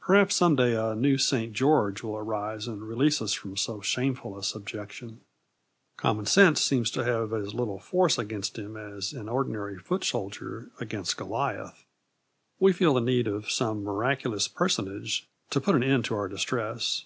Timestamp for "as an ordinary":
8.76-9.78